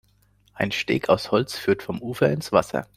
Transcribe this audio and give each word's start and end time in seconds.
Ein 0.55 0.71
Steg 0.71 1.09
aus 1.09 1.29
Holz 1.29 1.59
führt 1.59 1.83
vom 1.83 2.01
Ufer 2.01 2.31
ins 2.31 2.51
Wasser. 2.51 2.87